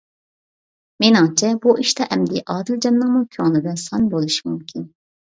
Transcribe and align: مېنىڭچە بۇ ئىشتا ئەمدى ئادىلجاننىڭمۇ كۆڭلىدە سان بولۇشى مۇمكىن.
مېنىڭچە 1.03 1.51
بۇ 1.65 1.73
ئىشتا 1.83 2.07
ئەمدى 2.15 2.41
ئادىلجاننىڭمۇ 2.53 3.21
كۆڭلىدە 3.35 3.75
سان 3.83 4.07
بولۇشى 4.15 4.47
مۇمكىن. 4.49 4.89